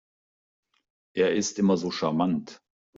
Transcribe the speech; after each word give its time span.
Er 1.15 1.35
ist 1.35 1.59
immer 1.59 1.77
so 1.77 1.91
charmant. 1.91 2.59